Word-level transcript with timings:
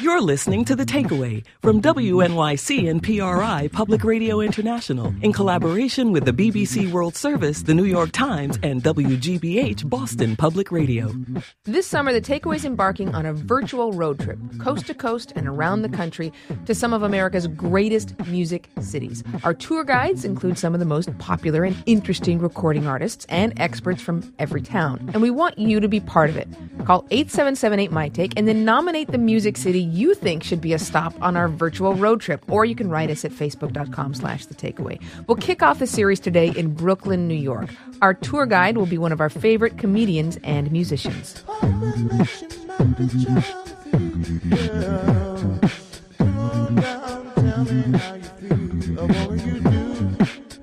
You're 0.00 0.20
listening 0.20 0.64
to 0.66 0.76
The 0.76 0.84
Takeaway 0.84 1.44
from 1.62 1.80
WNYC 1.80 2.88
and 2.88 3.02
PRI 3.02 3.68
Public 3.72 4.04
Radio 4.04 4.40
International 4.40 5.14
in 5.22 5.32
collaboration 5.32 6.12
with 6.12 6.24
the 6.24 6.32
BBC 6.32 6.90
World 6.92 7.16
Service, 7.16 7.62
the 7.62 7.74
New 7.74 7.84
York 7.84 8.12
Times, 8.12 8.58
and 8.62 8.82
WGBH 8.82 9.88
Boston 9.88 10.36
Public 10.36 10.70
Radio. 10.70 11.12
This 11.64 11.86
summer, 11.86 12.12
The 12.12 12.20
Takeaway 12.20 12.56
is 12.56 12.64
embarking 12.64 13.14
on 13.14 13.26
a 13.26 13.32
virtual 13.32 13.92
road 13.92 14.20
trip, 14.20 14.38
coast 14.58 14.86
to 14.86 14.94
coast 14.94 15.32
and 15.34 15.48
around 15.48 15.82
the 15.82 15.88
country, 15.88 16.32
to 16.66 16.74
some 16.74 16.92
of 16.92 17.02
America's 17.02 17.46
greatest 17.46 18.18
music 18.26 18.68
cities. 18.80 19.24
Our 19.42 19.54
tour 19.54 19.84
guides 19.84 20.24
include 20.24 20.58
some 20.58 20.74
of 20.74 20.80
the 20.80 20.86
most 20.86 21.16
popular 21.18 21.64
and 21.64 21.82
interesting 21.86 22.38
recording 22.38 22.86
artists 22.86 23.26
and 23.28 23.58
experts 23.58 24.02
from 24.02 24.32
every 24.38 24.62
town. 24.62 25.10
And 25.14 25.22
we 25.22 25.30
want 25.30 25.58
you 25.58 25.80
to 25.80 25.88
be 25.88 26.00
part 26.00 26.30
of 26.30 26.36
it. 26.36 26.48
Call 26.84 27.06
8778 27.10 27.90
My 27.90 28.03
Take 28.08 28.32
and 28.36 28.46
then 28.46 28.64
nominate 28.64 29.08
the 29.08 29.18
music 29.18 29.56
city 29.56 29.80
you 29.80 30.14
think 30.14 30.42
should 30.42 30.60
be 30.60 30.72
a 30.72 30.78
stop 30.78 31.14
on 31.22 31.36
our 31.36 31.48
virtual 31.48 31.94
road 31.94 32.20
trip. 32.20 32.44
Or 32.50 32.64
you 32.64 32.74
can 32.74 32.88
write 32.88 33.10
us 33.10 33.24
at 33.24 33.32
facebook.com 33.32 34.14
slash 34.14 34.46
the 34.46 34.54
takeaway. 34.54 35.00
We'll 35.26 35.36
kick 35.36 35.62
off 35.62 35.78
the 35.78 35.86
series 35.86 36.20
today 36.20 36.48
in 36.48 36.74
Brooklyn, 36.74 37.28
New 37.28 37.34
York. 37.34 37.70
Our 38.02 38.14
tour 38.14 38.46
guide 38.46 38.76
will 38.76 38.86
be 38.86 38.98
one 38.98 39.12
of 39.12 39.20
our 39.20 39.30
favorite 39.30 39.78
comedians 39.78 40.38
and 40.44 40.70
musicians. 40.70 41.44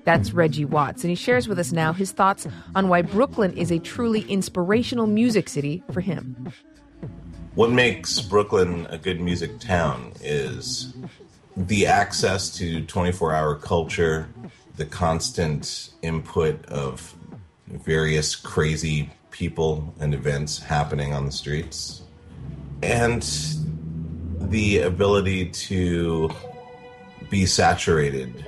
That's 0.04 0.34
Reggie 0.34 0.66
Watts, 0.66 1.04
and 1.04 1.10
he 1.10 1.16
shares 1.16 1.48
with 1.48 1.60
us 1.60 1.72
now 1.72 1.94
his 1.94 2.12
thoughts 2.12 2.48
on 2.76 2.90
why 2.90 3.02
Brooklyn 3.02 3.54
is 3.54 3.72
a 3.72 3.80
truly 3.80 4.22
inspirational 4.22 5.08
music 5.08 5.48
city 5.48 5.84
for 5.92 6.02
him. 6.02 6.52
What 7.54 7.70
makes 7.70 8.22
Brooklyn 8.22 8.88
a 8.90 8.98
good 8.98 9.20
music 9.20 9.60
town 9.60 10.14
is 10.22 10.94
the 11.58 11.86
access 11.86 12.50
to 12.58 12.86
24 12.86 13.34
hour 13.34 13.56
culture, 13.56 14.30
the 14.78 14.86
constant 14.86 15.90
input 16.02 16.66
of 16.68 17.14
various 17.68 18.38
crazy 18.38 19.10
people 19.32 19.94
and 20.00 20.14
events 20.14 20.60
happening 20.60 21.14
on 21.14 21.26
the 21.26 21.32
streets, 21.34 22.04
and 22.84 23.22
the 24.40 24.80
ability 24.80 25.50
to 25.50 26.30
be 27.30 27.46
saturated 27.46 28.46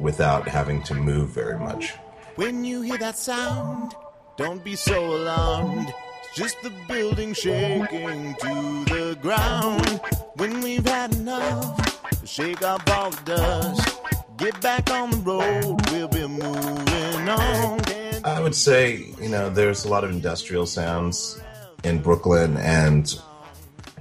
without 0.00 0.46
having 0.46 0.80
to 0.84 0.94
move 0.94 1.30
very 1.30 1.58
much. 1.58 1.94
When 2.36 2.64
you 2.64 2.82
hear 2.82 2.98
that 2.98 3.18
sound, 3.18 3.94
don't 4.36 4.62
be 4.62 4.76
so 4.76 5.16
alarmed. 5.16 5.92
Just 6.34 6.60
the 6.62 6.72
building 6.88 7.32
shaking 7.32 8.34
to 8.34 8.84
the 8.86 9.16
ground. 9.22 10.00
When 10.34 10.60
we've 10.62 10.84
had 10.84 11.14
enough, 11.14 12.26
shake 12.26 12.60
off 12.64 12.82
all 12.90 13.10
the 13.10 13.22
dust. 13.22 14.00
Get 14.36 14.60
back 14.60 14.90
on 14.90 15.12
the 15.12 15.16
road, 15.18 15.90
we'll 15.92 16.08
be 16.08 16.26
moving 16.26 17.28
on. 17.28 17.80
I 18.24 18.40
would 18.40 18.56
say, 18.56 19.14
you 19.20 19.28
know, 19.28 19.48
there's 19.48 19.84
a 19.84 19.88
lot 19.88 20.02
of 20.02 20.10
industrial 20.10 20.66
sounds 20.66 21.40
in 21.84 22.02
Brooklyn, 22.02 22.56
and 22.56 23.14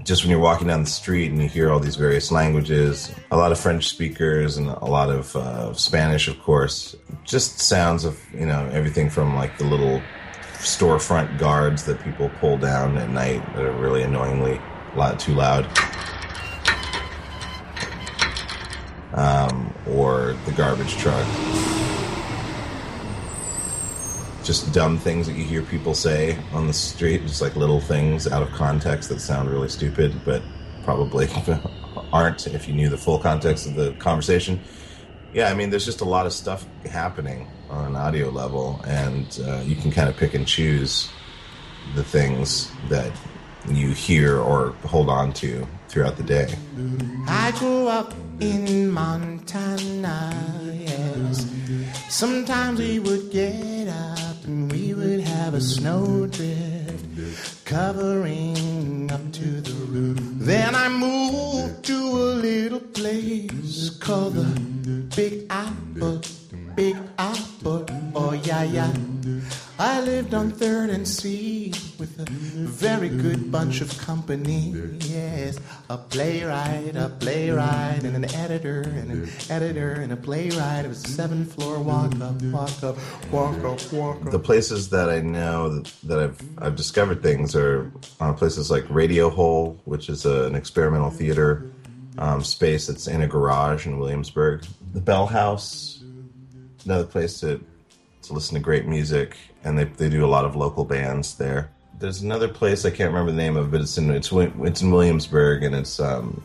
just 0.03 0.23
when 0.23 0.31
you're 0.31 0.39
walking 0.39 0.67
down 0.67 0.83
the 0.83 0.89
street 0.89 1.31
and 1.31 1.39
you 1.39 1.47
hear 1.47 1.71
all 1.71 1.79
these 1.79 1.97
various 1.97 2.31
languages, 2.31 3.13
a 3.29 3.37
lot 3.37 3.51
of 3.51 3.59
French 3.59 3.87
speakers 3.87 4.57
and 4.57 4.69
a 4.69 4.85
lot 4.85 5.11
of 5.11 5.35
uh, 5.35 5.71
Spanish, 5.75 6.27
of 6.27 6.41
course, 6.41 6.95
just 7.25 7.59
sounds 7.59 8.05
of, 8.05 8.19
you 8.33 8.47
know, 8.47 8.67
everything 8.71 9.07
from 9.07 9.35
like 9.35 9.55
the 9.59 9.65
little 9.65 10.01
storefront 10.63 11.37
guards 11.37 11.83
that 11.85 12.01
people 12.03 12.29
pull 12.39 12.57
down 12.57 12.97
at 12.97 13.09
night 13.09 13.45
that 13.55 13.65
are 13.65 13.73
really 13.73 14.03
annoyingly 14.03 14.59
a 14.93 14.97
lot 14.97 15.19
too 15.19 15.33
loud. 15.33 15.65
Um, 19.13 19.73
or 19.87 20.35
the 20.45 20.51
garbage 20.53 20.97
truck 20.97 21.27
just 24.43 24.73
dumb 24.73 24.97
things 24.97 25.25
that 25.27 25.33
you 25.33 25.43
hear 25.45 25.61
people 25.61 25.93
say 25.93 26.37
on 26.51 26.67
the 26.67 26.73
street, 26.73 27.21
just 27.25 27.41
like 27.41 27.55
little 27.55 27.79
things 27.79 28.27
out 28.27 28.41
of 28.41 28.51
context 28.51 29.09
that 29.09 29.19
sound 29.19 29.49
really 29.49 29.69
stupid, 29.69 30.13
but 30.25 30.41
probably 30.83 31.27
aren't 32.13 32.47
if 32.47 32.67
you 32.67 32.73
knew 32.73 32.89
the 32.89 32.97
full 32.97 33.17
context 33.17 33.65
of 33.65 33.75
the 33.75 33.93
conversation. 33.93 34.59
Yeah, 35.33 35.49
I 35.49 35.53
mean, 35.53 35.69
there's 35.69 35.85
just 35.85 36.01
a 36.01 36.05
lot 36.05 36.25
of 36.25 36.33
stuff 36.33 36.65
happening 36.85 37.47
on 37.69 37.87
an 37.87 37.95
audio 37.95 38.29
level, 38.29 38.81
and 38.85 39.39
uh, 39.45 39.61
you 39.63 39.75
can 39.75 39.91
kind 39.91 40.09
of 40.09 40.17
pick 40.17 40.33
and 40.33 40.47
choose 40.47 41.09
the 41.95 42.03
things 42.03 42.71
that 42.89 43.11
you 43.69 43.91
hear 43.91 44.39
or 44.39 44.71
hold 44.85 45.09
on 45.09 45.31
to 45.33 45.65
throughout 45.87 46.17
the 46.17 46.23
day. 46.23 46.53
I 47.27 47.51
grew 47.57 47.87
up 47.87 48.13
in 48.39 48.89
Montana, 48.89 50.33
yes. 50.73 51.49
Sometimes 52.09 52.79
we 52.79 52.99
would 52.99 53.31
get 53.31 53.87
up 53.87 54.43
and 54.43 54.71
we 54.71 54.93
would 54.93 55.21
have 55.21 55.53
a 55.53 55.61
snowdrift 55.61 57.65
covering 57.65 59.09
up 59.11 59.31
to 59.33 59.61
the 59.61 59.73
roof. 59.85 60.19
Then 60.21 60.75
I 60.75 60.89
moved 60.89 61.85
to 61.85 61.95
a 61.95 62.35
little 62.35 62.79
place 62.79 63.89
called 63.91 64.35
the 64.35 64.43
Big 65.15 65.45
Apple, 65.49 66.21
yeah. 68.63 68.93
I 69.79 70.01
lived 70.01 70.33
on 70.33 70.51
Third 70.51 70.89
and 70.89 71.07
C 71.07 71.73
with 71.97 72.19
a 72.19 72.25
very 72.29 73.09
good 73.09 73.51
bunch 73.51 73.81
of 73.81 73.97
company. 73.97 74.73
Yes, 74.99 75.59
a 75.89 75.97
playwright, 75.97 76.95
a 76.95 77.09
playwright, 77.09 78.03
and 78.03 78.15
an 78.15 78.25
editor, 78.35 78.81
and 78.81 79.11
an 79.11 79.29
editor, 79.49 79.93
and 79.93 80.13
a 80.13 80.15
playwright. 80.15 80.85
It 80.85 80.89
was 80.89 81.03
a 81.03 81.07
seven 81.09 81.45
floor 81.45 81.79
walk 81.79 82.13
up, 82.21 82.41
walk 82.43 82.83
up, 82.83 82.97
walk 83.31 83.57
up, 83.63 83.93
walk 83.93 84.25
up. 84.25 84.31
The 84.31 84.39
places 84.39 84.89
that 84.89 85.09
I 85.09 85.21
know 85.21 85.69
that, 85.69 85.93
that 86.03 86.19
I've 86.19 86.41
I've 86.59 86.75
discovered 86.75 87.23
things 87.23 87.55
are 87.55 87.91
uh, 88.19 88.33
places 88.33 88.69
like 88.69 88.83
Radiohole, 88.85 89.77
which 89.85 90.09
is 90.09 90.25
a, 90.25 90.45
an 90.45 90.55
experimental 90.55 91.09
theater 91.09 91.71
um, 92.17 92.43
space 92.43 92.87
that's 92.87 93.07
in 93.07 93.21
a 93.21 93.27
garage 93.27 93.85
in 93.87 93.97
Williamsburg. 93.99 94.65
The 94.93 95.01
Bell 95.01 95.25
House, 95.25 96.03
another 96.85 97.05
place 97.05 97.39
to 97.39 97.59
to 98.23 98.33
listen 98.33 98.55
to 98.55 98.61
great 98.61 98.85
music, 98.85 99.37
and 99.63 99.77
they 99.77 99.85
they 99.85 100.09
do 100.09 100.25
a 100.25 100.27
lot 100.27 100.45
of 100.45 100.55
local 100.55 100.85
bands 100.85 101.35
there. 101.35 101.69
There's 101.99 102.21
another 102.21 102.47
place 102.47 102.85
I 102.85 102.89
can't 102.89 103.11
remember 103.11 103.31
the 103.31 103.37
name 103.37 103.55
of, 103.55 103.71
but 103.71 103.81
it's 103.81 103.97
in 103.97 104.09
it's 104.11 104.31
it's 104.31 104.81
in 104.81 104.91
Williamsburg, 104.91 105.63
and 105.63 105.75
it's 105.75 105.99
um, 105.99 106.41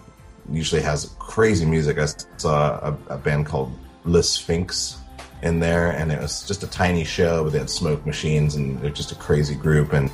usually 0.50 0.83
has 0.83 1.15
crazy 1.19 1.65
music. 1.65 1.99
I 1.99 2.06
saw 2.37 2.78
a, 2.78 3.15
a 3.15 3.19
band 3.19 3.47
called 3.47 3.72
Le 4.05 4.22
Sphinxx 4.22 4.99
in 5.43 5.61
there, 5.61 5.91
and 5.91 6.11
it 6.11 6.21
was 6.21 6.47
just 6.47 6.62
a 6.62 6.67
tiny 6.67 7.05
show, 7.05 7.44
but 7.44 7.53
they 7.53 7.59
had 7.59 7.71
smoke 7.71 8.05
machines, 8.06 8.55
and 8.55 8.81
they're 8.81 8.91
just 8.91 9.12
a 9.12 9.17
crazy 9.17 9.55
group, 9.55 9.93
and 9.93 10.11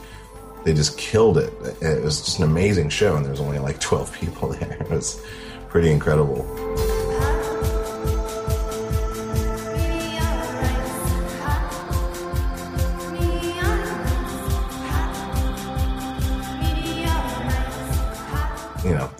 they 0.64 0.74
just 0.74 0.98
killed 0.98 1.38
it. 1.38 1.52
It 1.80 2.02
was 2.02 2.22
just 2.22 2.38
an 2.38 2.44
amazing 2.44 2.90
show, 2.90 3.16
and 3.16 3.24
there 3.24 3.32
was 3.32 3.40
only 3.40 3.58
like 3.58 3.80
12 3.80 4.12
people 4.12 4.48
there. 4.48 4.76
It 4.80 4.90
was 4.90 5.20
pretty 5.68 5.90
incredible. 5.90 6.93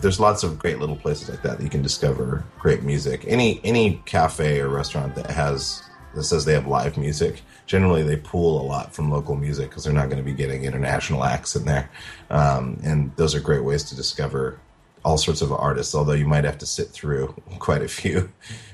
There's 0.05 0.19
lots 0.19 0.43
of 0.43 0.59
great 0.59 0.77
little 0.77 0.95
places 0.95 1.29
like 1.29 1.41
that 1.41 1.57
that 1.57 1.63
you 1.63 1.69
can 1.69 1.81
discover 1.81 2.45
great 2.59 2.83
music. 2.83 3.25
Any 3.27 3.59
any 3.63 4.03
cafe 4.05 4.59
or 4.59 4.69
restaurant 4.69 5.15
that 5.15 5.31
has 5.31 5.81
that 6.13 6.23
says 6.25 6.45
they 6.45 6.53
have 6.53 6.67
live 6.67 6.95
music 6.95 7.41
generally 7.65 8.03
they 8.03 8.15
pull 8.15 8.61
a 8.61 8.65
lot 8.65 8.93
from 8.93 9.09
local 9.09 9.35
music 9.35 9.67
because 9.69 9.83
they're 9.83 9.93
not 9.93 10.05
going 10.05 10.23
to 10.23 10.23
be 10.23 10.31
getting 10.31 10.63
international 10.63 11.23
acts 11.23 11.55
in 11.55 11.65
there. 11.65 11.89
Um, 12.29 12.79
and 12.83 13.15
those 13.15 13.33
are 13.33 13.39
great 13.39 13.63
ways 13.63 13.83
to 13.85 13.95
discover 13.95 14.59
all 15.03 15.17
sorts 15.17 15.41
of 15.41 15.51
artists 15.51 15.95
although 15.95 16.13
you 16.13 16.27
might 16.27 16.43
have 16.43 16.59
to 16.59 16.67
sit 16.67 16.89
through 16.89 17.33
quite 17.57 17.81
a 17.81 17.87
few 17.87 18.31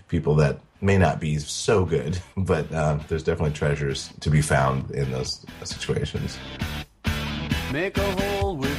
people 0.09 0.35
that 0.35 0.59
may 0.81 0.97
not 0.97 1.21
be 1.21 1.39
so 1.39 1.85
good 1.85 2.19
but 2.35 2.69
uh, 2.73 2.99
there's 3.07 3.23
definitely 3.23 3.53
treasures 3.53 4.11
to 4.19 4.29
be 4.29 4.41
found 4.41 4.91
in 4.91 5.09
those 5.11 5.45
situations. 5.63 6.37
Make 7.71 7.97
a 7.97 8.30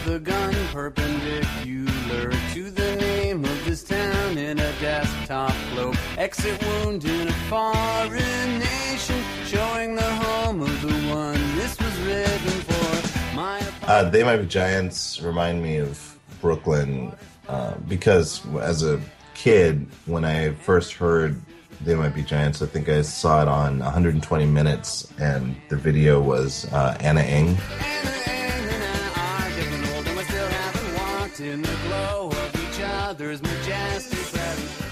a 0.07 0.19
gun 0.19 0.55
perpendicular 0.73 2.33
to 2.53 2.71
the 2.71 2.97
name 2.97 3.45
of 3.45 3.65
this 3.65 3.85
town 3.85 4.37
in 4.37 4.59
a 4.59 4.73
desktop 4.81 5.55
globe. 5.73 5.97
Exit 6.19 6.61
wound 6.65 7.05
in 7.05 7.29
a 7.29 7.33
foreign 7.49 8.59
nation, 8.59 9.23
showing 9.47 9.95
the 9.95 10.03
home 10.03 10.61
of 10.61 10.83
the 10.83 10.93
one 11.15 11.41
this 11.57 11.79
was 11.79 12.01
written 12.01 12.51
for 12.63 13.89
Uh, 13.89 14.09
they 14.11 14.25
Might 14.25 14.39
Be 14.39 14.47
Giants 14.47 15.21
remind 15.21 15.63
me 15.63 15.77
of 15.77 16.19
Brooklyn 16.41 17.13
uh, 17.49 17.75
because 17.89 18.45
as 18.57 18.83
a 18.83 19.01
kid, 19.35 19.87
when 20.07 20.25
I 20.25 20.53
first 20.53 20.95
heard 20.95 21.41
They 21.81 21.95
Might 21.95 22.15
Be 22.15 22.23
Giants, 22.23 22.61
I 22.61 22.67
think 22.67 22.89
I 22.89 23.03
saw 23.03 23.43
it 23.43 23.49
on 23.49 23.79
120 23.79 24.47
Minutes, 24.47 25.13
and 25.21 25.55
the 25.69 25.77
video 25.77 26.21
was 26.21 26.65
uh, 26.73 26.97
Ana 27.01 27.23
Ng. 27.23 27.57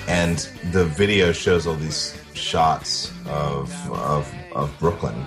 And 0.09 0.39
the 0.73 0.85
video 0.85 1.31
shows 1.31 1.67
all 1.67 1.77
these 1.77 2.21
shots 2.35 3.13
of, 3.27 3.73
of, 3.93 4.35
of 4.53 4.77
Brooklyn. 4.81 5.25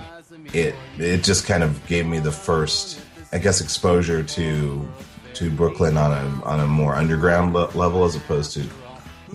It, 0.52 0.74
it 0.98 1.24
just 1.24 1.46
kind 1.46 1.62
of 1.62 1.84
gave 1.86 2.06
me 2.06 2.18
the 2.18 2.30
first, 2.30 3.00
I 3.32 3.38
guess, 3.38 3.60
exposure 3.60 4.22
to 4.22 4.88
to 5.34 5.50
Brooklyn 5.50 5.96
on 5.96 6.12
a 6.12 6.44
on 6.44 6.60
a 6.60 6.66
more 6.66 6.94
underground 6.94 7.54
le- 7.54 7.70
level 7.74 8.04
as 8.04 8.14
opposed 8.14 8.52
to 8.52 8.60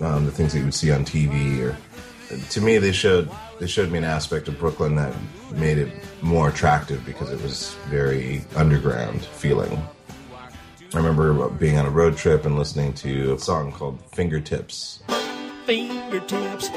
um, 0.02 0.24
the 0.24 0.32
things 0.32 0.52
that 0.52 0.60
you 0.60 0.64
would 0.64 0.74
see 0.74 0.90
on 0.90 1.04
TV. 1.04 1.60
Or 1.60 1.76
to 2.50 2.60
me, 2.60 2.78
they 2.78 2.92
showed 2.92 3.28
they 3.58 3.66
showed 3.66 3.90
me 3.90 3.98
an 3.98 4.04
aspect 4.04 4.48
of 4.48 4.58
Brooklyn 4.58 4.94
that 4.94 5.14
made 5.52 5.76
it 5.76 5.92
more 6.22 6.48
attractive 6.48 7.04
because 7.04 7.30
it 7.30 7.42
was 7.42 7.74
very 7.88 8.44
underground 8.56 9.22
feeling. 9.24 9.82
I 10.92 10.96
remember 10.96 11.48
being 11.50 11.78
on 11.78 11.86
a 11.86 11.90
road 11.90 12.16
trip 12.16 12.44
and 12.44 12.58
listening 12.58 12.92
to 12.94 13.34
a 13.34 13.38
song 13.38 13.70
called 13.70 14.00
Fingertips. 14.10 15.00
Fingertips, 15.64 16.68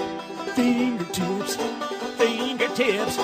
fingertips, 0.53 1.55
fingertips. 2.15 3.17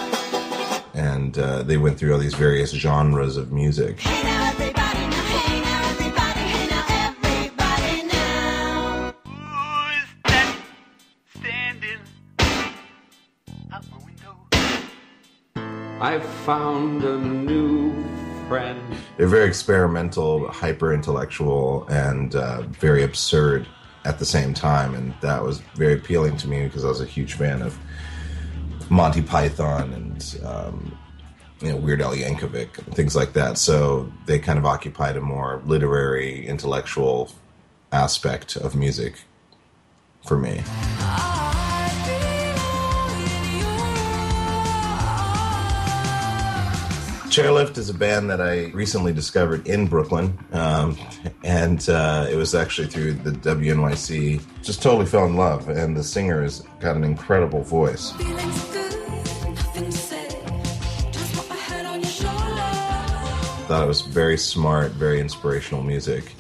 And 0.96 1.38
uh, 1.38 1.62
they 1.62 1.78
went 1.78 2.00
through 2.00 2.14
all 2.14 2.20
these 2.20 2.34
various 2.34 2.72
genres 2.72 3.38
of 3.38 3.52
music. 3.52 4.00
Hey 4.00 4.24
now 4.24 4.50
everybody 4.50 5.00
now, 5.00 5.24
hey 5.26 5.62
now 5.62 5.90
everybody, 5.90 6.40
hey 6.40 6.68
now 6.70 6.86
everybody 6.90 8.08
now. 8.08 9.14
Who's 9.26 10.10
that 10.24 10.56
standing 11.38 12.00
out 13.72 13.86
my 13.92 13.98
window? 14.06 14.36
I 16.02 16.20
found 16.20 17.04
a 17.04 17.16
new 17.16 17.94
friend. 18.48 18.99
They're 19.20 19.28
very 19.28 19.50
experimental, 19.50 20.48
hyper 20.48 20.94
intellectual, 20.94 21.86
and 21.90 22.34
uh, 22.34 22.62
very 22.62 23.04
absurd 23.04 23.68
at 24.06 24.18
the 24.18 24.24
same 24.24 24.54
time. 24.54 24.96
And 24.96 25.14
that 25.20 25.44
was 25.44 25.60
very 25.76 25.96
appealing 25.96 26.38
to 26.38 26.48
me 26.48 26.64
because 26.64 26.86
I 26.86 26.88
was 26.88 27.02
a 27.02 27.06
huge 27.06 27.34
fan 27.34 27.62
of 27.62 27.78
Monty 28.90 29.22
Python 29.22 29.92
and 29.92 30.40
um, 30.46 30.98
you 31.60 31.68
know 31.68 31.76
Weird 31.76 32.02
Al 32.02 32.16
Yankovic 32.16 32.78
and 32.78 32.96
things 32.96 33.14
like 33.14 33.34
that. 33.34 33.58
So 33.58 34.10
they 34.26 34.40
kind 34.40 34.58
of 34.58 34.66
occupied 34.66 35.18
a 35.18 35.22
more 35.22 35.62
literary, 35.66 36.48
intellectual 36.48 37.30
aspect 37.92 38.56
of 38.56 38.74
music 38.74 39.16
for 40.26 40.38
me. 40.38 40.62
Chairlift 47.30 47.78
is 47.78 47.90
a 47.90 47.94
band 47.94 48.28
that 48.32 48.42
I 48.42 48.72
recently 48.72 49.14
discovered 49.14 49.68
in 49.68 49.86
Brooklyn, 49.86 50.36
um, 50.52 50.98
and 51.44 51.88
uh, 51.88 52.26
it 52.28 52.36
was 52.36 52.56
actually 52.56 52.88
through 52.88 53.14
the 53.14 53.30
WNYC. 53.30 54.42
Just 54.64 54.82
totally 54.82 55.06
fell 55.06 55.26
in 55.26 55.36
love, 55.36 55.70
and 55.70 55.96
the 55.96 56.04
singer 56.04 56.42
has 56.42 56.62
got 56.80 56.96
an 56.96 57.04
incredible 57.04 57.62
voice. 57.62 58.14
Feelings 58.14 58.64
good, 58.72 59.10
nothing 59.54 59.86
to 59.86 59.92
say. 59.92 60.28
Just 61.12 61.36
put 61.36 61.50
my 61.50 61.56
head 61.56 61.86
on 61.86 62.02
your 62.02 62.10
shoulder. 62.10 62.36
Thought 63.68 63.84
it 63.84 63.88
was 63.88 64.02
very 64.02 64.38
smart, 64.38 64.94
very 64.94 65.20
inspirational 65.20 65.84
music. 65.84 66.34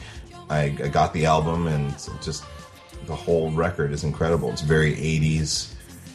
I, 0.50 0.76
I 0.84 0.88
got 0.88 1.14
the 1.14 1.28
album, 1.28 1.68
and 1.68 1.92
just 2.24 2.46
the 3.06 3.16
whole 3.16 3.52
record 3.52 3.92
is 3.92 4.04
incredible. 4.04 4.50
It's 4.50 4.62
very 4.62 4.96
80s 4.96 5.72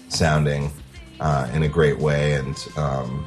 sounding 0.09 0.73
uh, 1.21 1.49
in 1.55 1.63
a 1.63 1.69
great 1.69 2.01
way, 2.01 2.33
and 2.33 2.59
um, 2.77 3.25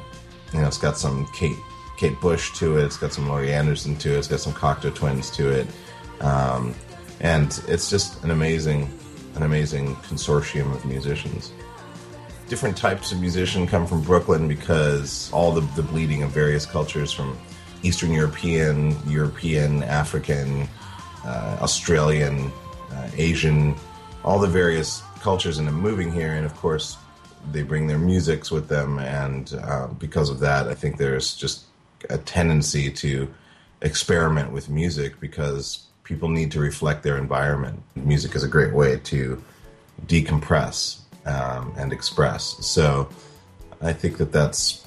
you 0.52 0.60
know, 0.60 0.66
it's 0.66 0.78
got 0.78 0.96
some 0.96 1.26
Kate 1.28 1.58
Kate 1.96 2.20
Bush 2.20 2.52
to 2.54 2.78
it. 2.78 2.84
It's 2.84 2.96
got 2.96 3.12
some 3.12 3.28
Laurie 3.28 3.52
Anderson 3.52 3.96
to 3.96 4.14
it. 4.14 4.18
It's 4.18 4.28
got 4.28 4.40
some 4.40 4.52
Cocteau 4.52 4.94
Twins 4.94 5.30
to 5.32 5.48
it, 5.50 5.66
um, 6.20 6.74
and 7.20 7.60
it's 7.66 7.90
just 7.90 8.22
an 8.24 8.30
amazing, 8.30 8.90
an 9.34 9.42
amazing 9.42 9.96
consortium 9.96 10.74
of 10.74 10.84
musicians. 10.84 11.52
Different 12.48 12.76
types 12.76 13.12
of 13.12 13.20
musician 13.20 13.66
come 13.66 13.86
from 13.86 14.02
Brooklyn 14.02 14.48
because 14.48 15.30
all 15.32 15.52
the, 15.52 15.60
the 15.76 15.82
bleeding 15.82 16.22
of 16.22 16.30
various 16.30 16.64
cultures 16.64 17.12
from 17.12 17.36
Eastern 17.82 18.12
European, 18.12 18.96
European, 19.06 19.82
African, 19.82 20.66
uh, 21.24 21.58
Australian, 21.60 22.50
uh, 22.92 23.10
Asian, 23.16 23.74
all 24.24 24.38
the 24.38 24.48
various 24.48 25.02
cultures, 25.20 25.58
and 25.58 25.70
moving 25.72 26.10
here, 26.10 26.34
and 26.34 26.46
of 26.46 26.54
course 26.56 26.96
they 27.50 27.62
bring 27.62 27.86
their 27.86 27.98
musics 27.98 28.50
with 28.50 28.68
them, 28.68 28.98
and 28.98 29.58
uh, 29.62 29.88
because 29.98 30.30
of 30.30 30.40
that, 30.40 30.68
I 30.68 30.74
think 30.74 30.96
there's 30.96 31.34
just 31.34 31.64
a 32.10 32.18
tendency 32.18 32.90
to 32.90 33.28
experiment 33.82 34.52
with 34.52 34.68
music 34.68 35.18
because 35.20 35.86
people 36.04 36.28
need 36.28 36.50
to 36.52 36.60
reflect 36.60 37.02
their 37.02 37.18
environment. 37.18 37.82
Music 37.94 38.34
is 38.34 38.42
a 38.42 38.48
great 38.48 38.72
way 38.72 38.98
to 39.04 39.42
decompress 40.06 41.00
um, 41.26 41.72
and 41.76 41.92
express. 41.92 42.64
So 42.66 43.08
I 43.80 43.92
think 43.92 44.16
that 44.18 44.32
that's 44.32 44.86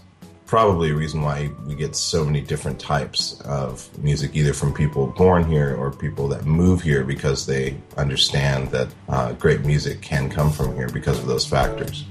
probably 0.51 0.89
a 0.89 0.93
reason 0.93 1.21
why 1.21 1.49
we 1.65 1.75
get 1.75 1.95
so 1.95 2.25
many 2.25 2.41
different 2.41 2.77
types 2.77 3.39
of 3.45 3.87
music, 3.99 4.31
either 4.33 4.51
from 4.51 4.73
people 4.73 5.07
born 5.07 5.45
here 5.45 5.73
or 5.77 5.91
people 5.91 6.27
that 6.27 6.45
move 6.45 6.81
here 6.81 7.05
because 7.05 7.45
they 7.45 7.77
understand 7.95 8.69
that 8.69 8.89
uh, 9.07 9.31
great 9.33 9.61
music 9.61 10.01
can 10.01 10.29
come 10.29 10.51
from 10.51 10.75
here 10.75 10.89
because 10.89 11.17
of 11.19 11.25
those 11.25 11.47
factors. 11.47 12.03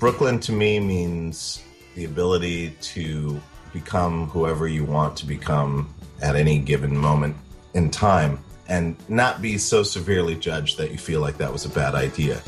Brooklyn 0.00 0.38
to 0.40 0.52
me 0.52 0.78
means 0.78 1.62
the 1.94 2.04
ability 2.04 2.70
to 2.80 3.40
become 3.72 4.28
whoever 4.28 4.68
you 4.68 4.84
want 4.84 5.16
to 5.16 5.26
become 5.26 5.92
at 6.22 6.36
any 6.36 6.58
given 6.58 6.96
moment 6.96 7.36
in 7.74 7.90
time 7.90 8.42
and 8.68 8.96
not 9.08 9.42
be 9.42 9.58
so 9.58 9.82
severely 9.82 10.36
judged 10.36 10.78
that 10.78 10.90
you 10.92 10.98
feel 10.98 11.20
like 11.20 11.36
that 11.38 11.52
was 11.52 11.64
a 11.64 11.68
bad 11.68 11.94
idea. 11.94 12.40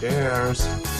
Cheers. 0.00 0.93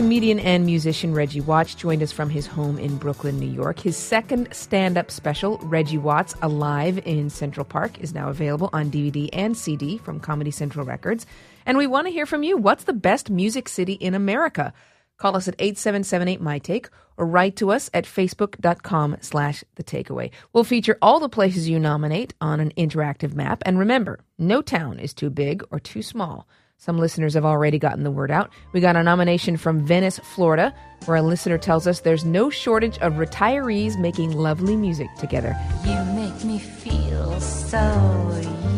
Comedian 0.00 0.38
and 0.38 0.64
musician 0.64 1.12
Reggie 1.12 1.42
Watts 1.42 1.74
joined 1.74 2.02
us 2.02 2.10
from 2.10 2.30
his 2.30 2.46
home 2.46 2.78
in 2.78 2.96
Brooklyn, 2.96 3.38
New 3.38 3.44
York. 3.50 3.78
His 3.78 3.98
second 3.98 4.48
stand 4.50 4.96
up 4.96 5.10
special, 5.10 5.58
Reggie 5.58 5.98
Watts 5.98 6.34
Alive 6.40 7.02
in 7.04 7.28
Central 7.28 7.66
Park, 7.66 8.00
is 8.00 8.14
now 8.14 8.30
available 8.30 8.70
on 8.72 8.90
DVD 8.90 9.28
and 9.34 9.54
CD 9.54 9.98
from 9.98 10.18
Comedy 10.18 10.50
Central 10.50 10.86
Records. 10.86 11.26
And 11.66 11.76
we 11.76 11.86
want 11.86 12.06
to 12.06 12.12
hear 12.14 12.24
from 12.24 12.42
you. 12.42 12.56
What's 12.56 12.84
the 12.84 12.94
best 12.94 13.28
music 13.28 13.68
city 13.68 13.92
in 13.92 14.14
America? 14.14 14.72
Call 15.18 15.36
us 15.36 15.48
at 15.48 15.56
8778 15.58 16.40
My 16.40 16.58
Take 16.58 16.88
or 17.18 17.26
write 17.26 17.56
to 17.56 17.70
us 17.70 17.90
at 17.92 18.06
facebook.com 18.06 19.18
slash 19.20 19.62
the 19.74 19.84
takeaway. 19.84 20.30
We'll 20.54 20.64
feature 20.64 20.96
all 21.02 21.20
the 21.20 21.28
places 21.28 21.68
you 21.68 21.78
nominate 21.78 22.32
on 22.40 22.58
an 22.58 22.72
interactive 22.78 23.34
map. 23.34 23.62
And 23.66 23.78
remember, 23.78 24.20
no 24.38 24.62
town 24.62 24.98
is 24.98 25.12
too 25.12 25.28
big 25.28 25.62
or 25.70 25.78
too 25.78 26.00
small. 26.00 26.48
Some 26.80 26.96
listeners 26.96 27.34
have 27.34 27.44
already 27.44 27.78
gotten 27.78 28.04
the 28.04 28.10
word 28.10 28.30
out. 28.30 28.50
We 28.72 28.80
got 28.80 28.96
a 28.96 29.02
nomination 29.02 29.58
from 29.58 29.84
Venice, 29.84 30.18
Florida, 30.18 30.74
where 31.04 31.18
a 31.18 31.22
listener 31.22 31.58
tells 31.58 31.86
us 31.86 32.00
there's 32.00 32.24
no 32.24 32.48
shortage 32.48 32.96
of 33.00 33.14
retirees 33.14 33.98
making 34.00 34.32
lovely 34.32 34.76
music 34.76 35.14
together. 35.18 35.54
You 35.84 36.02
make 36.14 36.42
me 36.42 36.58
feel 36.58 37.38
so 37.38 37.76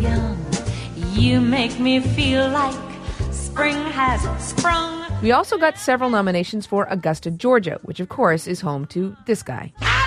young. 0.01 0.37
You 1.13 1.41
make 1.41 1.79
me 1.79 2.01
feel 2.01 2.49
like 2.49 2.75
spring 3.31 3.77
has 3.77 4.21
sprung. 4.45 5.07
We 5.23 5.31
also 5.31 5.57
got 5.57 5.79
several 5.79 6.11
nominations 6.11 6.67
for 6.67 6.87
Augusta, 6.91 7.31
Georgia, 7.31 7.79
which 7.83 8.01
of 8.01 8.09
course 8.09 8.49
is 8.49 8.61
home 8.61 8.85
to 8.87 9.17
this 9.27 9.45
guy. 9.45 9.73
I 9.81 10.02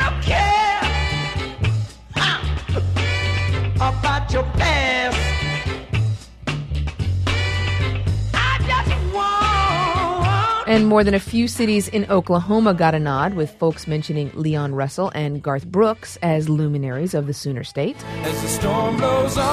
And 10.76 10.88
more 10.88 11.06
than 11.06 11.14
a 11.14 11.22
few 11.22 11.48
cities 11.48 11.88
in 11.88 12.04
Oklahoma 12.12 12.74
got 12.74 12.94
a 12.94 13.00
nod, 13.00 13.34
with 13.34 13.50
folks 13.52 13.88
mentioning 13.88 14.30
Leon 14.34 14.76
Russell 14.76 15.10
and 15.16 15.42
Garth 15.42 15.66
Brooks 15.66 16.18
as 16.22 16.50
luminaries 16.50 17.14
of 17.14 17.28
the 17.28 17.34
Sooner 17.34 17.64
State. 17.64 17.96
as 18.24 18.42
the 18.42 18.50
storm 18.50 18.98
blows 18.98 19.38
all 19.38 19.46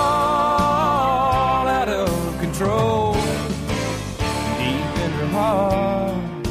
out 1.68 1.88
of 1.88 2.40
control. 2.40 3.12
Deep 3.12 3.22
in 5.04 5.10
her 5.12 5.28
heart, 5.28 6.44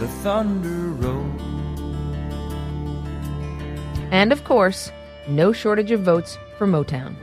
the 0.00 0.08
thunder 0.22 0.88
rolls. 1.06 1.42
And 4.10 4.32
of 4.32 4.44
course, 4.44 4.90
no 5.28 5.52
shortage 5.52 5.90
of 5.90 6.00
votes 6.00 6.38
for 6.56 6.62
for 6.62 6.66
Motown. 6.66 7.16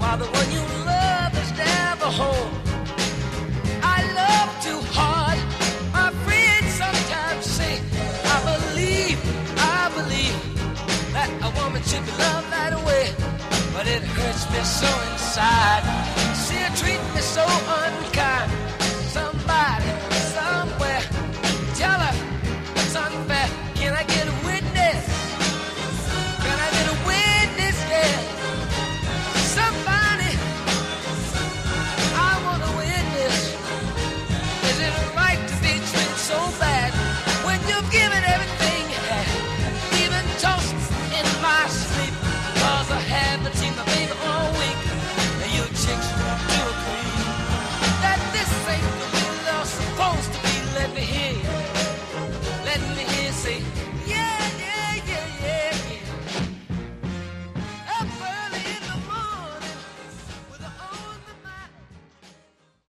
while 0.00 0.18
the 0.18 0.26
one 0.38 0.48
you 0.56 0.64
love 0.86 1.32
is 1.42 1.50
never 1.56 2.08
home. 2.22 2.52
I 3.82 3.98
love 4.20 4.50
too 4.66 4.80
hard. 4.98 5.38
My 5.92 6.10
friends 6.24 6.70
sometimes 6.82 7.44
say, 7.58 7.74
I 8.34 8.38
believe, 8.50 9.18
I 9.58 9.90
believe 9.98 10.38
that 11.12 11.28
a 11.48 11.50
woman 11.60 11.82
should 11.82 12.04
be 12.04 12.12
loved 12.24 12.48
that 12.50 12.74
way. 12.86 13.06
But 13.74 13.86
it 13.86 14.02
hurts 14.02 14.44
me 14.52 14.60
so 14.80 14.90
inside. 15.10 15.82
See 16.44 16.60
her 16.64 16.74
treat 16.76 17.02
me 17.14 17.20
so 17.20 17.44
unkind. 17.80 18.61